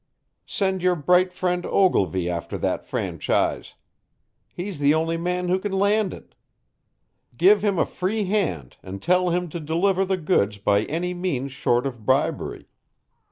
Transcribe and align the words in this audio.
Send 0.47 0.81
your 0.81 0.95
bright 0.95 1.31
friend 1.31 1.63
Ogilvy 1.63 2.27
after 2.27 2.57
that 2.57 2.87
franchise. 2.87 3.75
He's 4.51 4.79
the 4.79 4.95
only 4.95 5.15
man 5.15 5.47
who 5.47 5.59
can 5.59 5.73
land 5.73 6.11
it. 6.11 6.33
Give 7.37 7.63
him 7.63 7.77
a 7.77 7.85
free 7.85 8.25
hand 8.25 8.77
and 8.81 8.99
tell 8.99 9.29
him 9.29 9.47
to 9.49 9.59
deliver 9.59 10.03
the 10.03 10.17
goods 10.17 10.57
by 10.57 10.85
any 10.85 11.13
means 11.13 11.51
short 11.51 11.85
of 11.85 12.03
bribery. 12.03 12.67